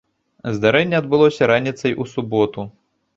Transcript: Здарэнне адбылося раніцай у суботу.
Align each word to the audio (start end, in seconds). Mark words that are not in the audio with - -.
Здарэнне 0.53 0.95
адбылося 1.01 1.49
раніцай 1.51 1.93
у 2.05 2.09
суботу. 2.15 2.65